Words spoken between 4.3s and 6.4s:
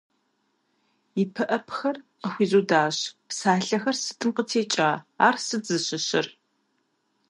къытекӀа, ар сыт зищӀысыр?